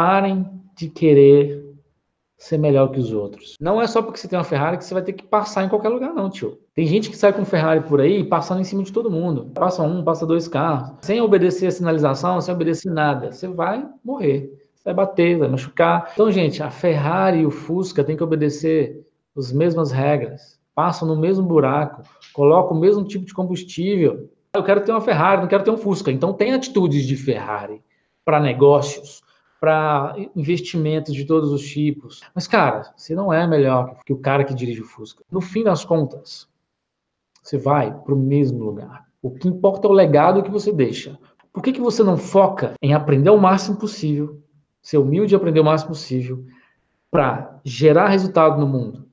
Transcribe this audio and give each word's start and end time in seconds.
parem 0.00 0.46
de 0.74 0.88
querer 0.88 1.62
ser 2.38 2.56
melhor 2.56 2.90
que 2.90 2.98
os 2.98 3.12
outros. 3.12 3.54
Não 3.60 3.82
é 3.82 3.86
só 3.86 4.00
porque 4.00 4.18
você 4.18 4.26
tem 4.26 4.38
uma 4.38 4.44
Ferrari 4.46 4.78
que 4.78 4.84
você 4.86 4.94
vai 4.94 5.02
ter 5.02 5.12
que 5.12 5.22
passar 5.22 5.62
em 5.62 5.68
qualquer 5.68 5.90
lugar, 5.90 6.14
não, 6.14 6.30
tio. 6.30 6.58
Tem 6.74 6.86
gente 6.86 7.10
que 7.10 7.16
sai 7.18 7.34
com 7.34 7.44
Ferrari 7.44 7.82
por 7.82 8.00
aí 8.00 8.24
passando 8.24 8.62
em 8.62 8.64
cima 8.64 8.82
de 8.82 8.90
todo 8.90 9.10
mundo. 9.10 9.50
Passa 9.54 9.82
um, 9.82 10.02
passa 10.02 10.24
dois 10.24 10.48
carros, 10.48 10.92
sem 11.02 11.20
obedecer 11.20 11.66
a 11.66 11.70
sinalização, 11.70 12.40
sem 12.40 12.54
obedecer 12.54 12.90
nada. 12.90 13.30
Você 13.30 13.46
vai 13.46 13.86
morrer. 14.02 14.50
Você 14.74 14.84
vai 14.84 14.94
bater, 14.94 15.36
vai 15.36 15.48
machucar. 15.48 16.10
Então, 16.14 16.32
gente, 16.32 16.62
a 16.62 16.70
Ferrari 16.70 17.40
e 17.40 17.46
o 17.46 17.50
Fusca 17.50 18.02
têm 18.02 18.16
que 18.16 18.24
obedecer 18.24 19.06
as 19.36 19.52
mesmas 19.52 19.90
regras. 19.90 20.58
Passam 20.74 21.06
no 21.06 21.14
mesmo 21.14 21.44
buraco, 21.44 22.04
colocam 22.32 22.74
o 22.74 22.80
mesmo 22.80 23.04
tipo 23.04 23.26
de 23.26 23.34
combustível. 23.34 24.30
Eu 24.54 24.64
quero 24.64 24.80
ter 24.80 24.92
uma 24.92 25.02
Ferrari, 25.02 25.42
não 25.42 25.48
quero 25.48 25.62
ter 25.62 25.70
um 25.70 25.76
Fusca. 25.76 26.10
Então, 26.10 26.32
tem 26.32 26.54
atitudes 26.54 27.06
de 27.06 27.16
Ferrari 27.16 27.82
para 28.24 28.40
negócios 28.40 29.20
para 29.60 30.16
investimentos 30.34 31.14
de 31.14 31.26
todos 31.26 31.52
os 31.52 31.62
tipos. 31.62 32.22
Mas, 32.34 32.48
cara, 32.48 32.92
você 32.96 33.14
não 33.14 33.30
é 33.30 33.46
melhor 33.46 33.98
que 34.06 34.12
o 34.12 34.18
cara 34.18 34.42
que 34.42 34.54
dirige 34.54 34.80
o 34.80 34.86
Fusca. 34.86 35.22
No 35.30 35.42
fim 35.42 35.62
das 35.62 35.84
contas, 35.84 36.48
você 37.42 37.58
vai 37.58 37.92
para 37.92 38.14
o 38.14 38.18
mesmo 38.18 38.64
lugar. 38.64 39.06
O 39.22 39.30
que 39.30 39.46
importa 39.46 39.86
é 39.86 39.90
o 39.90 39.94
legado 39.94 40.42
que 40.42 40.50
você 40.50 40.72
deixa. 40.72 41.18
Por 41.52 41.62
que, 41.62 41.72
que 41.72 41.80
você 41.80 42.02
não 42.02 42.16
foca 42.16 42.72
em 42.80 42.94
aprender 42.94 43.28
o 43.28 43.38
máximo 43.38 43.76
possível, 43.76 44.42
ser 44.80 44.96
humilde 44.96 45.34
e 45.34 45.36
aprender 45.36 45.60
o 45.60 45.64
máximo 45.64 45.90
possível, 45.90 46.44
para 47.10 47.60
gerar 47.62 48.08
resultado 48.08 48.58
no 48.58 48.66
mundo? 48.66 49.09